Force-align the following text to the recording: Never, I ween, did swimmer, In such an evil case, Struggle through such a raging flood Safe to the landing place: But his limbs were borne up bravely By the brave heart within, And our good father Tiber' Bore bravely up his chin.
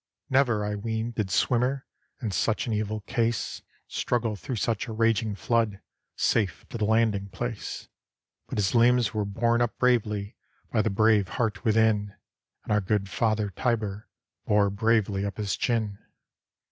Never, 0.31 0.65
I 0.65 0.73
ween, 0.73 1.11
did 1.11 1.29
swimmer, 1.29 1.85
In 2.23 2.31
such 2.31 2.65
an 2.65 2.73
evil 2.73 3.01
case, 3.01 3.61
Struggle 3.87 4.35
through 4.35 4.55
such 4.55 4.87
a 4.87 4.91
raging 4.91 5.35
flood 5.35 5.79
Safe 6.15 6.67
to 6.69 6.79
the 6.79 6.85
landing 6.85 7.29
place: 7.29 7.87
But 8.47 8.57
his 8.57 8.73
limbs 8.73 9.13
were 9.13 9.25
borne 9.25 9.61
up 9.61 9.77
bravely 9.77 10.37
By 10.71 10.81
the 10.81 10.89
brave 10.89 11.27
heart 11.37 11.63
within, 11.63 12.15
And 12.63 12.73
our 12.73 12.81
good 12.81 13.09
father 13.11 13.51
Tiber' 13.51 14.09
Bore 14.47 14.71
bravely 14.71 15.23
up 15.23 15.37
his 15.37 15.55
chin. 15.55 15.99